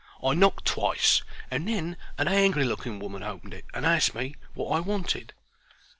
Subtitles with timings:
[0.23, 1.21] I knocked twice,
[1.51, 5.31] and then an angry looking woman opened it and asked me wot I wanted.